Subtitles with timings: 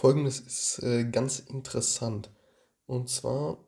[0.00, 2.30] Folgendes ist äh, ganz interessant.
[2.86, 3.58] Und zwar,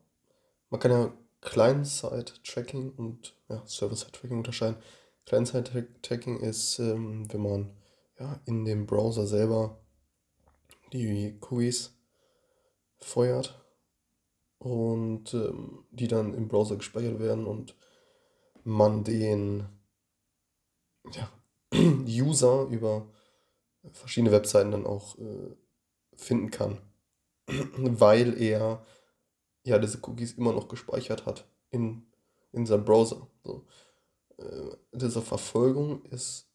[0.71, 1.13] man kann ja
[1.43, 4.79] Client-Side-Tracking und ja, Server-Side-Tracking unterscheiden.
[5.27, 7.77] Client-Side-Tracking ist, ähm, wenn man
[8.19, 9.79] ja, in dem Browser selber
[10.95, 11.93] die Cookies
[12.97, 13.63] feuert
[14.57, 17.77] und ähm, die dann im Browser gespeichert werden und
[18.65, 19.67] man den
[21.13, 21.31] ja,
[21.75, 23.07] User über
[23.93, 25.57] verschiedene Webseiten dann auch äh,
[26.15, 26.79] finden kann,
[27.47, 28.85] weil er
[29.65, 32.07] ja diese Cookies immer noch gespeichert hat in,
[32.53, 33.29] in seinem Browser.
[33.45, 33.67] So.
[34.39, 36.49] Äh, diese Verfolgung ist,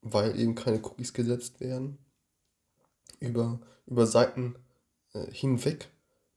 [0.00, 1.98] weil eben keine Cookies gesetzt werden,
[3.20, 4.54] über, über Seiten
[5.12, 5.90] äh, hinweg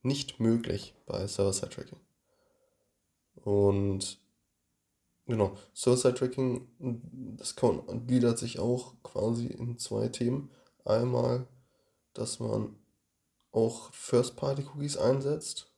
[0.04, 2.00] nicht möglich bei Server-Side-Tracking.
[3.36, 4.20] Und
[5.26, 10.50] genau, Server-Side-Tracking, das gliedert sich auch quasi in zwei Themen.
[10.86, 11.48] Einmal,
[12.14, 12.76] dass man
[13.52, 15.72] auch First-Party-Cookies einsetzt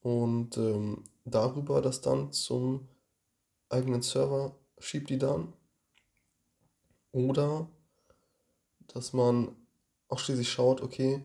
[0.00, 2.88] und ähm, darüber das dann zum
[3.68, 5.52] eigenen Server schiebt die dann.
[7.12, 7.68] Oder
[8.88, 9.54] dass man
[10.08, 11.24] auch schließlich schaut, okay,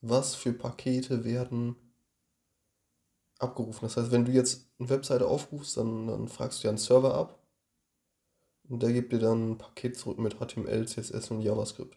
[0.00, 1.76] was für Pakete werden
[3.38, 3.80] abgerufen.
[3.82, 7.14] Das heißt, wenn du jetzt eine Webseite aufrufst, dann, dann fragst du ja einen Server
[7.14, 7.38] ab
[8.68, 11.96] und der gibt dir dann ein Paket zurück mit HTML, CSS und JavaScript.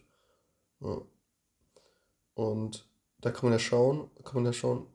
[0.80, 1.02] Ja.
[2.34, 2.88] Und
[3.20, 4.86] da kann man ja schauen, kann man ja schauen,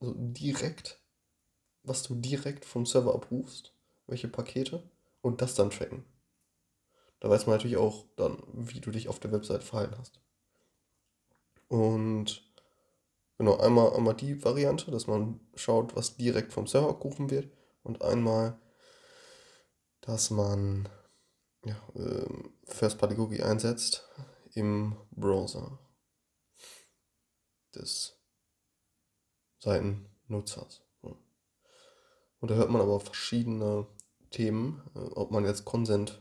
[0.00, 1.00] also direkt,
[1.84, 3.72] was du direkt vom Server abrufst,
[4.06, 4.82] welche Pakete
[5.20, 6.04] und das dann tracken.
[7.20, 10.20] Da weiß man natürlich auch dann, wie du dich auf der Website verhalten hast.
[11.68, 12.42] Und
[13.38, 17.48] genau, einmal, einmal die Variante, dass man schaut, was direkt vom Server abgerufen wird.
[17.84, 18.58] Und einmal,
[20.00, 20.88] dass man
[21.64, 24.08] ja, ähm, First-Party-Cookie einsetzt
[24.54, 25.78] im Browser
[27.74, 28.18] des
[29.58, 30.82] Seitennutzers.
[32.40, 33.86] Und da hört man aber verschiedene
[34.30, 36.20] Themen, äh, ob man jetzt Consent,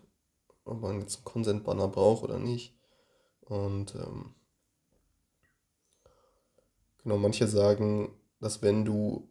[0.66, 2.75] ob man jetzt einen Consent-Banner braucht oder nicht.
[3.41, 4.35] Und ähm,
[7.03, 9.28] Genau, manche sagen, dass wenn du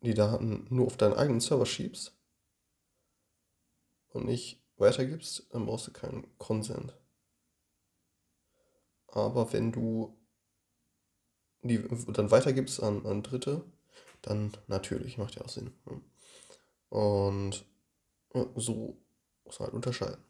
[0.00, 2.16] die Daten nur auf deinen eigenen Server schiebst
[4.08, 6.96] und nicht weitergibst, dann brauchst du keinen Consent.
[9.08, 10.16] Aber wenn du
[11.68, 11.82] die
[12.12, 13.64] dann weitergibst an, an Dritte,
[14.22, 15.72] dann natürlich, macht ja auch Sinn.
[16.88, 17.64] Und
[18.34, 18.96] ja, so
[19.44, 20.22] muss man halt unterscheiden.